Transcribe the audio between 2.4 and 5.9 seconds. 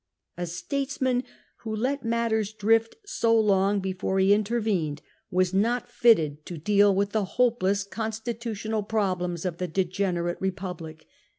drift so long before he intervened was not